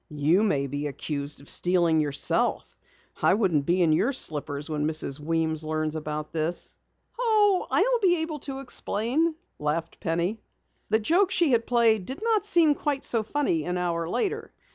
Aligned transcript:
"You 0.09 0.41
may 0.41 0.65
be 0.65 0.87
accused 0.87 1.41
of 1.41 1.49
stealing 1.51 1.99
yourself. 1.99 2.75
I 3.21 3.35
wouldn't 3.35 3.67
be 3.67 3.83
in 3.83 3.93
your 3.93 4.13
slippers 4.13 4.67
when 4.67 4.87
Mrs. 4.87 5.19
Weems 5.19 5.63
learns 5.63 5.95
about 5.95 6.33
this." 6.33 6.75
"Oh, 7.19 7.67
I'll 7.69 7.99
be 8.01 8.23
able 8.23 8.39
to 8.49 8.61
explain," 8.61 9.35
laughed 9.59 9.99
Penny. 9.99 10.41
The 10.89 10.97
joke 10.97 11.29
she 11.29 11.51
had 11.51 11.67
played 11.67 12.07
did 12.07 12.23
not 12.23 12.43
seem 12.43 12.73
quite 12.73 13.05
so 13.05 13.21
funny 13.21 13.63
an 13.65 13.77
hour 13.77 14.09
later. 14.09 14.51